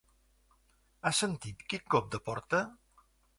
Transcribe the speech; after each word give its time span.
Has 1.09 1.19
sentit 1.25 1.67
quin 1.75 1.85
cop 1.97 2.09
de 2.17 2.23
porta? 2.31 2.63